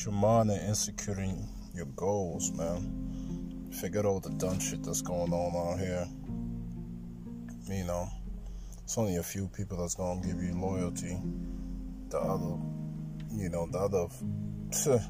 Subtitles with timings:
[0.00, 3.70] your mind and executing your goals, man.
[3.80, 6.06] Forget all the dumb shit that's going on out here.
[7.68, 8.08] You know,
[8.82, 11.18] it's only a few people that's gonna give you loyalty.
[12.08, 12.58] The other,
[13.30, 14.06] you know, the other,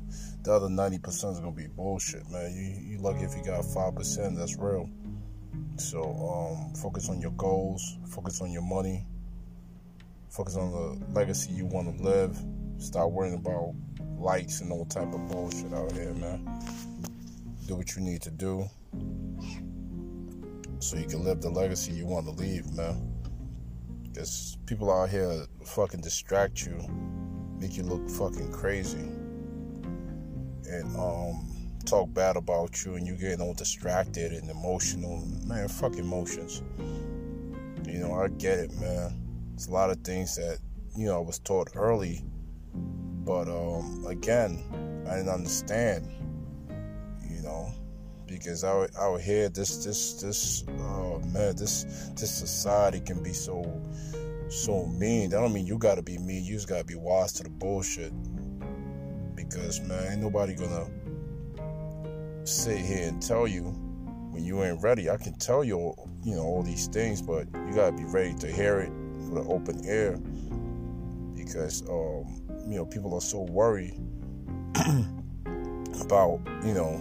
[0.43, 2.53] the other ninety percent is gonna be bullshit, man.
[2.53, 4.89] You you lucky if you got five percent that's real.
[5.77, 7.99] So um, focus on your goals.
[8.09, 9.07] Focus on your money.
[10.31, 12.39] Focus on the legacy you want to live.
[12.79, 13.75] Stop worrying about
[14.23, 16.45] likes and all type of bullshit out here, man.
[17.67, 18.69] Do what you need to do
[20.79, 23.09] so you can live the legacy you want to leave, man.
[24.03, 26.77] Because people out here fucking distract you,
[27.59, 28.99] make you look fucking crazy,
[30.69, 31.49] and um,
[31.87, 35.25] talk bad about you, and you getting all distracted and emotional.
[35.47, 36.63] Man, fuck emotions.
[37.87, 39.19] You know, I get it, man.
[39.55, 40.59] It's a lot of things that
[40.97, 42.25] you know I was taught early
[43.25, 44.63] but um, again,
[45.09, 46.09] I didn't understand,
[47.29, 47.73] you know,
[48.27, 51.85] because I would, I would hear this this this oh man this
[52.17, 53.63] this society can be so
[54.49, 55.31] so mean.
[55.31, 56.45] That don't mean you gotta be mean.
[56.45, 58.13] You just gotta be wise to the bullshit.
[59.35, 60.87] Because man, ain't nobody gonna
[62.45, 63.65] sit here and tell you
[64.33, 65.11] when you ain't ready.
[65.11, 68.51] I can tell you, you know, all these things, but you gotta be ready to
[68.51, 70.19] hear it with an open ear.
[71.35, 73.95] Because um, you know people are so worried
[76.01, 76.93] about you know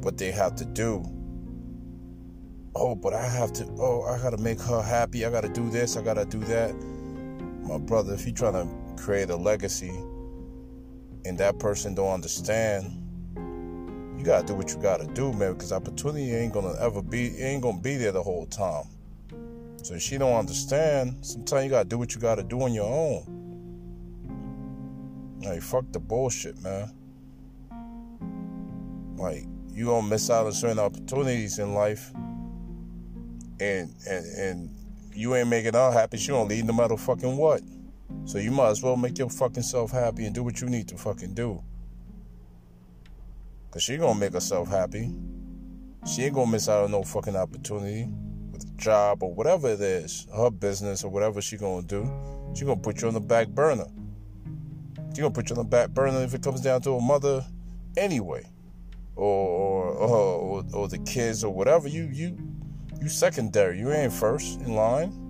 [0.00, 1.04] what they have to do.
[2.76, 5.24] Oh but i have to oh i gotta make her happy.
[5.24, 5.96] I gotta do this.
[5.96, 6.74] I gotta do that.
[7.62, 9.92] My brother if you're trying to create a legacy
[11.24, 13.00] and that person don't understand
[14.18, 17.62] you gotta do what you gotta do man because opportunity ain't gonna ever be ain't
[17.62, 18.84] gonna be there the whole time.
[19.82, 22.86] So if she don't understand sometimes you gotta do what you gotta do on your
[22.86, 23.43] own
[25.44, 26.90] like, fuck the bullshit, man.
[29.16, 32.12] Like, you gonna miss out on certain opportunities in life,
[33.60, 34.70] and and and
[35.14, 36.16] you ain't making her happy.
[36.16, 37.62] She gonna leave no matter fucking what.
[38.24, 40.88] So you might as well make your fucking self happy and do what you need
[40.88, 41.62] to fucking do.
[43.70, 45.12] Cause she gonna make herself happy.
[46.06, 48.08] She ain't gonna miss out on no fucking opportunity
[48.52, 52.08] with a job or whatever it is, her business or whatever she gonna do.
[52.54, 53.86] She gonna put you on the back burner.
[55.16, 57.44] You're gonna put you on the back burner if it comes down to a mother
[57.96, 58.46] anyway.
[59.16, 61.88] Or or, or, or the kids or whatever.
[61.88, 62.36] You you
[63.00, 63.78] you secondary.
[63.78, 65.20] You ain't first in line.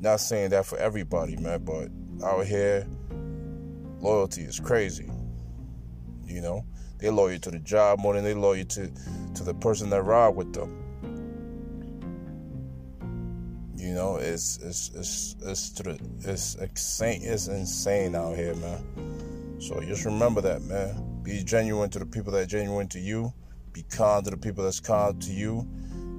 [0.00, 1.90] Not saying that for everybody, man, but
[2.24, 2.86] out here,
[4.00, 5.10] loyalty is crazy.
[6.24, 6.64] You know,
[6.98, 8.90] they loyal to the job more than they loyal to
[9.34, 10.79] to the person that ride with them.
[13.90, 15.80] You know, it's it's it's it's
[16.24, 17.22] it's insane.
[17.24, 19.58] It's insane out here, man.
[19.58, 21.20] So just remember that, man.
[21.24, 23.32] Be genuine to the people that are genuine to you.
[23.72, 25.66] Be kind to the people that's kind to you.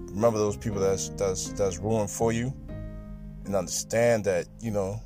[0.10, 2.54] Remember those people that's that's that's ruined for you,
[3.46, 5.00] and understand that you know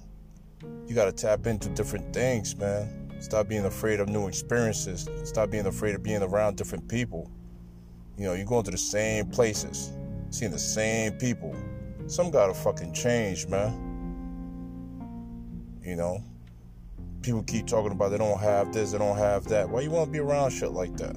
[0.88, 3.12] you got to tap into different things, man.
[3.20, 5.08] Stop being afraid of new experiences.
[5.24, 7.30] Stop being afraid of being around different people.
[8.18, 9.92] You know, you're going to the same places,
[10.32, 11.56] seeing the same people
[12.08, 13.74] some gotta fucking change, man.
[15.84, 16.24] You know?
[17.22, 19.68] People keep talking about they don't have this, they don't have that.
[19.68, 21.16] Why you wanna be around shit like that?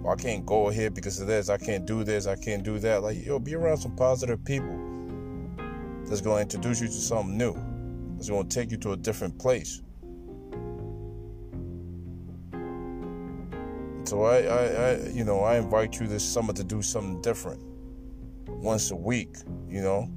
[0.00, 2.78] Well, I can't go here because of this, I can't do this, I can't do
[2.78, 3.02] that.
[3.02, 4.78] Like, yo, be around some positive people
[6.06, 7.54] that's gonna introduce you to something new.
[8.16, 9.82] That's gonna take you to a different place.
[14.04, 17.73] So I, I, I, you know, I invite you this summer to do something different
[18.48, 19.36] once a week,
[19.68, 20.08] you know.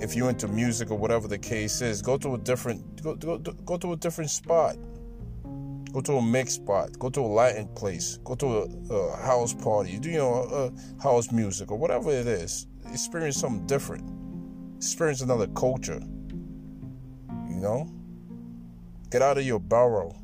[0.00, 3.38] If you're into music or whatever the case is, go to a different go, go,
[3.38, 4.76] go to a different spot.
[5.92, 6.98] Go to a mix spot.
[6.98, 8.18] Go to a Latin place.
[8.22, 9.98] Go to a, a house party.
[9.98, 12.66] Do you know a, house music or whatever it is?
[12.92, 14.08] Experience something different.
[14.76, 16.00] Experience another culture.
[17.48, 17.90] You know.
[19.10, 20.14] Get out of your borough.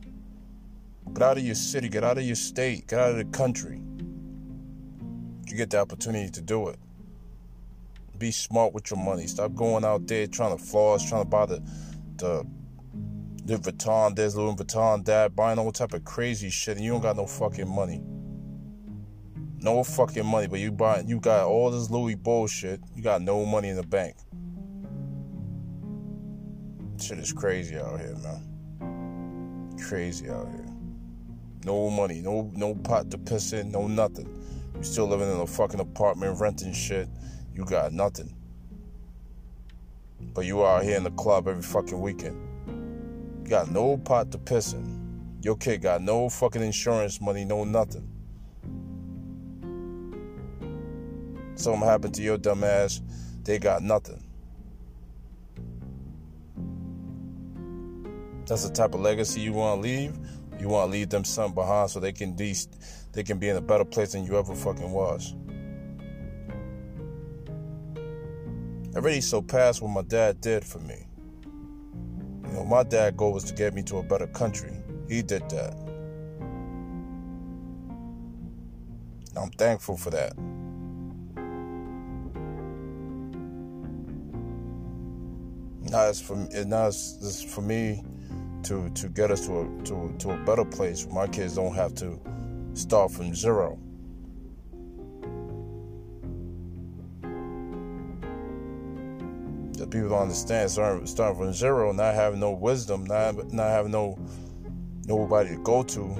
[1.14, 1.88] Get out of your city.
[1.88, 2.86] Get out of your state.
[2.86, 3.80] Get out of the country
[5.50, 6.78] you get the opportunity to do it.
[8.18, 9.26] Be smart with your money.
[9.26, 11.62] Stop going out there trying to floss, trying to buy the
[12.16, 12.46] the
[13.46, 17.02] Louis Vuitton this, Louis Vuitton that, buying all type of crazy shit, and you don't
[17.02, 18.00] got no fucking money.
[19.60, 22.80] No fucking money, but you buy you got all this Louis bullshit.
[22.94, 24.16] You got no money in the bank.
[27.00, 29.76] Shit is crazy out here, man.
[29.88, 30.66] Crazy out here.
[31.64, 34.43] No money, no no pot to piss in, no nothing.
[34.76, 37.08] You still living in a fucking apartment, renting shit.
[37.54, 38.34] You got nothing.
[40.34, 42.36] But you out here in the club every fucking weekend.
[43.42, 45.38] You got no pot to piss in.
[45.42, 48.08] Your kid got no fucking insurance money, no nothing.
[51.54, 53.00] Something happened to your dumb ass,
[53.44, 54.24] they got nothing.
[58.46, 60.18] That's the type of legacy you want to leave.
[60.60, 62.54] You want to leave them something behind so they can de-
[63.12, 65.34] they can be in a better place than you ever fucking was.
[68.94, 71.06] I already surpassed what my dad did for me.
[72.46, 74.72] You know, my dad goal was to get me to a better country.
[75.08, 75.74] He did that.
[79.36, 80.36] I'm thankful for that.
[85.90, 88.02] Now it's for now it's for me
[88.64, 91.06] to to get us to a to, to a better place.
[91.10, 92.18] My kids don't have to
[92.74, 93.78] start from zero.
[99.72, 103.92] The people don't understand starting, starting from zero, not having no wisdom, not not having
[103.92, 104.18] no
[105.06, 106.16] nobody to go to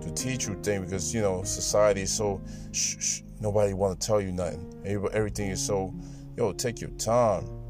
[0.00, 2.40] to teach you things because you know society is so
[2.72, 4.70] shh, shh, nobody want to tell you nothing.
[4.84, 5.94] Everything is so
[6.36, 7.63] yo take your time.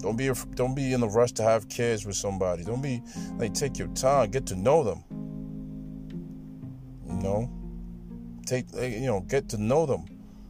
[0.00, 2.62] Don't be don't be in a rush to have kids with somebody.
[2.62, 3.02] Don't be
[3.36, 5.04] like take your time, get to know them.
[7.06, 7.50] You know,
[8.46, 10.04] take you know get to know them.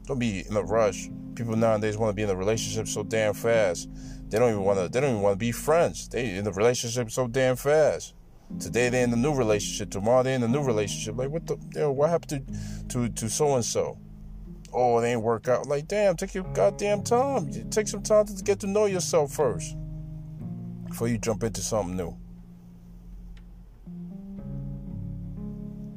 [0.06, 1.08] Don't be in a rush.
[1.34, 3.88] People nowadays want to be in a relationship so damn fast.
[4.28, 4.88] They don't even want to.
[4.88, 6.08] They don't even want to be friends.
[6.08, 8.14] They in the relationship so damn fast.
[8.58, 9.90] Today they're in the new relationship.
[9.90, 11.16] Tomorrow they're in the new relationship.
[11.16, 11.56] Like what the?
[11.74, 12.46] You know, what happened
[12.88, 13.98] to to to so and so?
[14.78, 15.66] Oh, it ain't work out.
[15.66, 17.50] Like damn, take your goddamn time.
[17.70, 19.76] Take some time to get to know yourself first
[20.86, 22.16] before you jump into something new.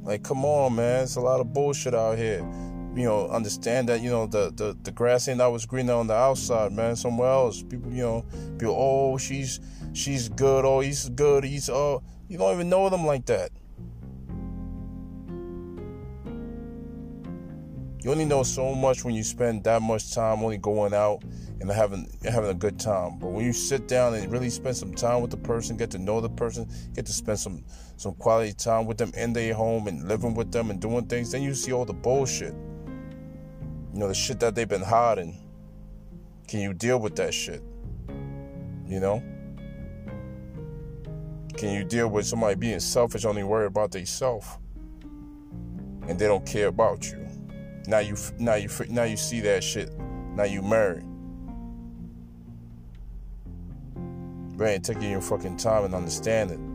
[0.02, 1.04] Like, come on, man.
[1.04, 2.44] It's a lot of bullshit out here
[2.94, 6.14] you know, understand that, you know, the, the, the grass ain't always greener on the
[6.14, 6.94] outside, man.
[6.94, 7.62] Somewhere else.
[7.62, 8.24] People, you know,
[8.58, 9.60] people, oh, she's
[9.92, 13.50] she's good, oh, he's good, he's oh you don't even know them like that.
[18.02, 21.22] You only know so much when you spend that much time only going out
[21.60, 23.18] and having having a good time.
[23.20, 25.98] But when you sit down and really spend some time with the person, get to
[25.98, 27.64] know the person, get to spend some
[27.96, 31.30] some quality time with them in their home and living with them and doing things,
[31.30, 32.54] then you see all the bullshit.
[33.92, 35.38] You know, the shit that they've been hiding.
[36.48, 37.62] Can you deal with that shit?
[38.84, 39.22] You know?
[41.56, 44.48] Can you deal with somebody being selfish, only worried about themselves,
[46.08, 47.21] and they don't care about you?
[47.86, 49.96] Now you, now you, now you see that shit.
[50.34, 51.04] Now you married.
[54.56, 56.68] But ain't taking your fucking time and understanding.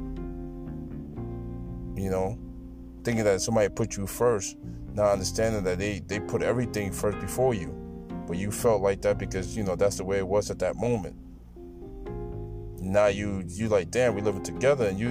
[1.95, 2.38] You know,
[3.04, 4.57] thinking that somebody put you first
[4.98, 7.69] not understanding that they they put everything first before you
[8.27, 10.75] but you felt like that because you know that's the way it was at that
[10.75, 11.15] moment
[12.81, 15.09] now you you like damn we living together and you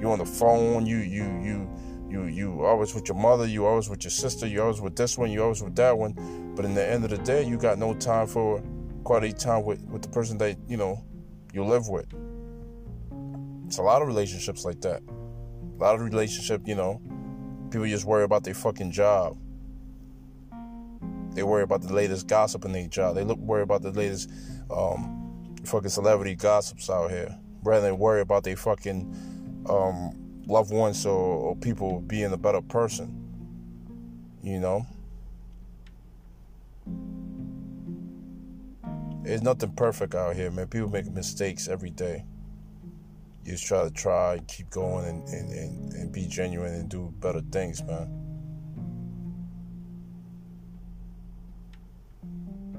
[0.00, 1.70] you on the phone you you you
[2.14, 5.18] you you always with your mother you always with your sister you always with this
[5.18, 6.12] one you always with that one
[6.54, 8.62] but in the end of the day you got no time for
[9.04, 11.02] quality time with with the person that you know
[11.52, 12.06] you live with
[13.66, 17.00] it's a lot of relationships like that a lot of relationship you know
[17.74, 19.36] People just worry about their fucking job.
[21.32, 23.16] They worry about the latest gossip in their job.
[23.16, 24.30] They look worry about the latest
[24.70, 31.06] um, fucking celebrity gossips out here, rather than worry about their fucking um, loved ones
[31.06, 33.20] or, or people being a better person.
[34.42, 34.86] You know.
[39.22, 40.66] There's nothing perfect out here, man.
[40.66, 42.24] People make mistakes every day
[43.44, 47.12] you just try to try keep going and, and, and, and be genuine and do
[47.20, 48.08] better things, man.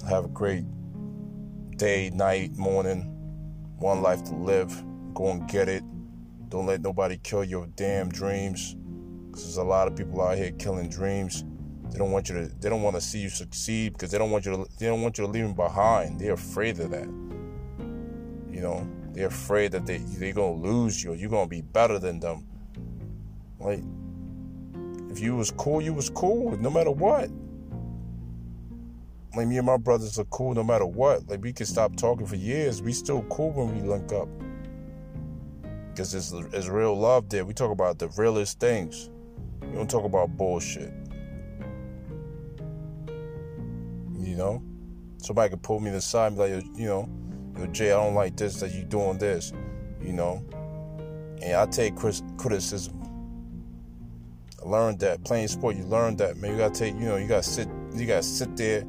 [0.09, 0.65] Have a great
[1.77, 3.11] day, night, morning.
[3.77, 4.83] One life to live.
[5.13, 5.83] Go and get it.
[6.55, 8.77] Don't let nobody kill your damn dreams.
[9.33, 11.43] Cause there's a lot of people out here killing dreams.
[11.91, 12.45] They don't want you to.
[12.61, 14.65] They don't want to see you succeed because they don't want you to.
[14.79, 16.17] They don't want you to leave them behind.
[16.17, 17.09] They're afraid of that.
[18.49, 18.87] You know.
[19.11, 21.13] They're afraid that they they're gonna lose you.
[21.13, 22.47] You're gonna be better than them.
[23.59, 23.83] Like,
[25.11, 27.29] if you was cool, you was cool, no matter what.
[29.35, 31.27] Like me and my brothers are cool no matter what.
[31.27, 32.81] Like we can stop talking for years.
[32.81, 34.29] We still cool when we link up.
[35.95, 37.45] Because it's, there's real love there.
[37.45, 39.09] We talk about the realest things.
[39.61, 40.91] We don't talk about bullshit.
[44.13, 44.61] You know?
[45.19, 47.09] Somebody could pull me to the side and be like, you know,
[47.57, 49.53] yo, Jay, I don't like this that you doing this,
[50.01, 50.43] you know.
[51.41, 53.01] And I take criticism.
[54.61, 55.77] I learned that playing sport.
[55.77, 56.51] You learn that, man.
[56.51, 58.83] You gotta take, you know, you gotta sit, you gotta sit there,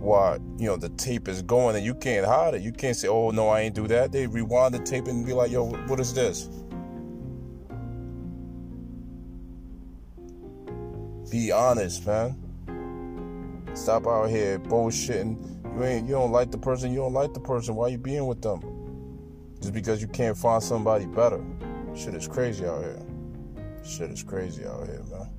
[0.00, 2.62] while you know the tape is going and you can't hide it.
[2.62, 5.32] You can't say, "Oh no, I ain't do that." They rewind the tape and be
[5.32, 6.48] like, "Yo, what is this?"
[11.30, 12.36] Be honest, man.
[13.74, 15.76] Stop out here bullshitting.
[15.76, 17.74] You ain't you don't like the person, you don't like the person.
[17.74, 18.60] Why you being with them?
[19.60, 21.44] Just because you can't find somebody better.
[21.94, 23.02] Shit is crazy out here.
[23.84, 25.37] Shit is crazy out here, man.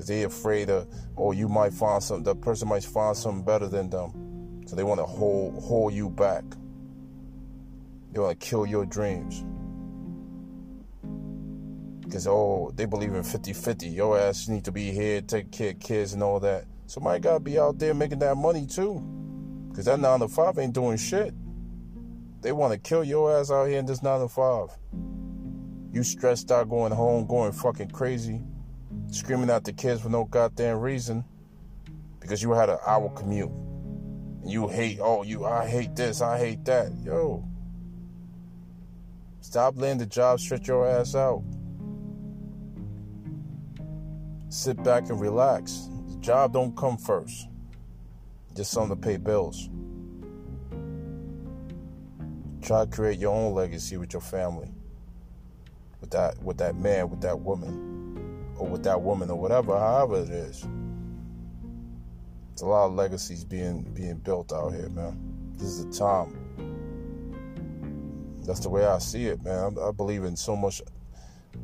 [0.00, 0.88] Cause they afraid of,
[1.18, 2.22] oh, you might find some.
[2.22, 6.08] The person might find something better than them, so they want to hold hold you
[6.08, 6.42] back.
[8.10, 9.44] They want to kill your dreams.
[12.02, 13.88] Because, oh, they believe in 50 50.
[13.88, 16.64] Your ass need to be here, take care of kids and all that.
[16.86, 19.02] Somebody got to be out there making that money too.
[19.68, 21.34] Because that 9 to 5 ain't doing shit.
[22.40, 24.68] They want to kill your ass out here in this 9 to 5.
[25.92, 28.40] You stressed out going home, going fucking crazy,
[29.10, 31.24] screaming at the kids for no goddamn reason
[32.20, 33.50] because you had an hour commute.
[33.50, 36.92] And you hate, oh, you, I hate this, I hate that.
[37.04, 37.44] Yo.
[39.40, 41.42] Stop letting the job stretch your ass out.
[44.50, 45.88] sit back and relax.
[46.08, 47.48] The job don't come first.
[48.54, 49.70] Just something to pay bills.
[52.60, 54.70] Try to create your own legacy with your family.
[56.00, 57.99] With that with that man, with that woman,
[58.60, 60.66] or with that woman or whatever, however it is.
[62.52, 65.18] It's a lot of legacies being being built out here, man.
[65.56, 66.36] This is the time.
[68.46, 69.76] That's the way I see it, man.
[69.78, 70.82] I, I believe in so much,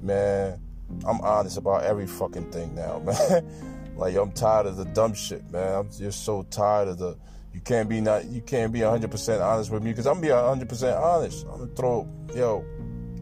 [0.03, 0.61] man
[1.07, 3.95] I'm honest about every fucking thing now, man.
[3.97, 5.75] like I'm tired of the dumb shit, man.
[5.75, 7.17] I'm just so tired of the.
[7.53, 8.26] You can't be not.
[8.26, 11.47] You can't be 100 percent honest with me because I'm be 100 percent honest.
[11.47, 12.65] I'm gonna throw, yo,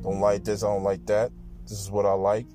[0.02, 0.62] don't like this.
[0.62, 1.30] I don't like that.
[1.62, 2.46] This is what I like,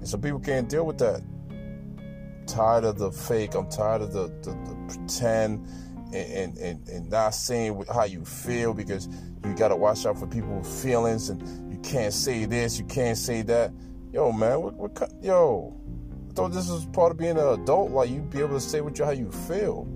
[0.00, 1.22] and some people can't deal with that.
[1.50, 3.54] I'm tired of the fake.
[3.54, 5.66] I'm tired of the the, the pretend.
[6.12, 9.08] And, and, and, not saying how you feel because
[9.44, 11.40] you got to watch out for people's feelings and
[11.72, 13.70] you can't say this, you can't say that
[14.12, 15.76] yo, man, what, what, yo,
[16.28, 17.90] I thought this was part of being an adult.
[17.90, 19.88] Like you'd be able to say what you how you feel.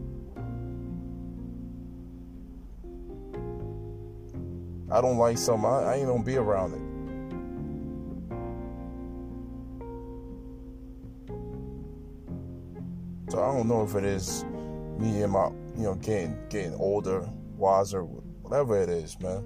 [4.90, 5.68] I don't like something.
[5.68, 6.93] I, I ain't gonna be around it.
[13.34, 14.44] So I don't know if it is
[14.98, 19.44] me and my, you know, getting getting older, wiser, whatever it is, man.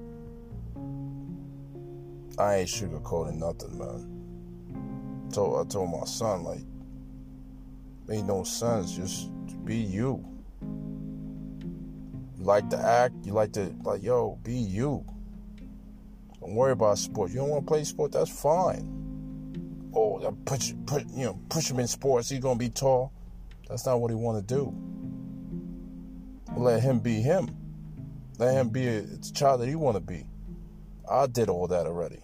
[2.39, 4.19] I ain't sugarcoating nothing, man
[5.31, 6.65] told I told my son like
[8.07, 8.97] made no sense.
[8.97, 9.31] Just
[9.65, 10.25] be you.
[12.39, 13.15] You like to act.
[13.25, 14.39] You like to like yo.
[14.43, 15.05] Be you.
[16.41, 17.33] Don't worry about sports.
[17.33, 18.13] You don't want to play sport.
[18.13, 18.95] That's fine.
[19.95, 22.31] Oh, put put you know push him in sports.
[22.31, 23.13] He's gonna be tall.
[23.69, 24.75] That's not what he want to do.
[26.57, 27.49] Let him be him.
[28.39, 30.25] Let him be a, a child that he want to be.
[31.11, 32.23] I did all that already.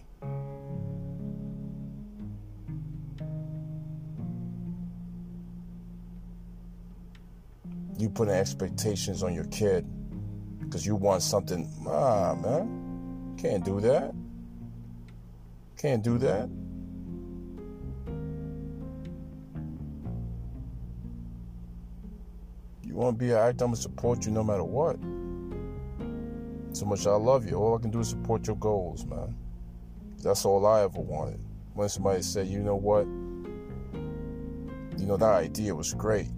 [7.97, 9.87] you putting expectations on your kid
[10.59, 11.71] because you want something.
[11.87, 14.13] Ah, man, can't do that.
[15.77, 16.49] Can't do that.
[22.95, 24.95] You want to be an actor, I'm going to support you no matter what.
[26.73, 27.57] So much I love you.
[27.57, 29.35] All I can do is support your goals, man.
[30.23, 31.41] That's all I ever wanted.
[31.73, 33.05] When somebody said, you know what?
[34.97, 36.29] You know, that idea was great.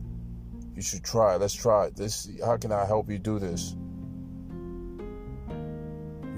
[0.76, 1.36] You should try.
[1.36, 1.96] Let's try it.
[1.96, 2.28] this.
[2.44, 3.76] How can I help you do this?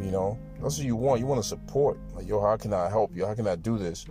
[0.02, 1.22] You know, that's what you want.
[1.22, 1.98] You want to support.
[2.14, 3.26] Like, yo, how can I help you?
[3.26, 4.06] How can I do this?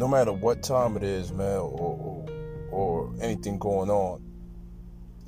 [0.00, 1.96] No matter what time it is, man, or,
[2.74, 4.20] or, anything going on,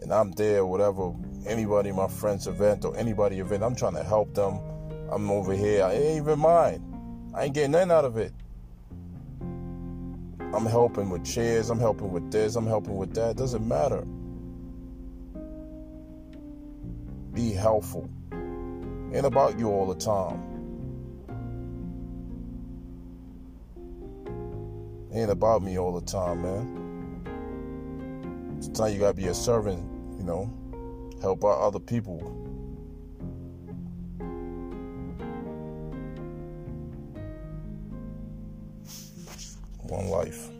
[0.00, 1.12] and I'm there, whatever,
[1.46, 4.58] anybody, my friend's event or anybody event, I'm trying to help them.
[5.10, 5.84] I'm over here.
[5.84, 6.82] I ain't even mind.
[7.34, 8.32] I ain't getting nothing out of it.
[10.52, 13.36] I'm helping with chairs, I'm helping with this, I'm helping with that.
[13.36, 14.04] Doesn't matter.
[17.32, 18.08] Be helpful.
[19.12, 20.42] Ain't about you all the time.
[25.12, 26.85] Ain't about me all the time, man.
[28.60, 29.80] Sometimes you gotta be a servant,
[30.18, 30.52] you know,
[31.20, 32.18] help out other people.
[39.88, 40.50] One life.